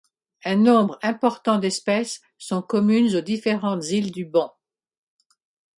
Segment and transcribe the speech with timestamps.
[0.45, 4.51] Un nombre important d'espèce sont communes aux différentes îles du banc.